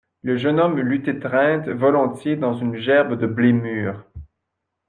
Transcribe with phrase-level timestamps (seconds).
[0.23, 4.03] Le jeune homme l'eût étreinte volontiers dans une gerbe de blé mûr.